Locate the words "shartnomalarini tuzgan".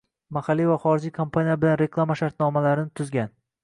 2.25-3.37